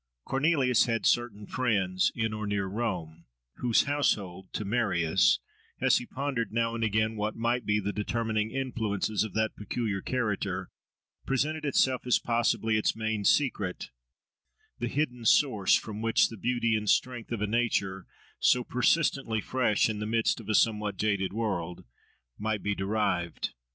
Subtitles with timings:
[0.25, 3.25] Cornelius had certain friends in or near Rome,
[3.57, 5.37] whose household, to Marius,
[5.79, 10.01] as he pondered now and again what might be the determining influences of that peculiar
[10.01, 10.71] character,
[11.27, 17.31] presented itself as possibly its main secret—the hidden source from which the beauty and strength
[17.31, 18.07] of a nature,
[18.39, 21.83] so persistently fresh in the midst of a somewhat jaded world,
[22.39, 23.53] might be derived.